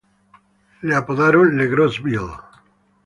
Le 0.81 0.95
apodaron 0.95 1.49
"Le 1.57 1.67
Gros 1.67 2.01
Bill". 2.01 2.29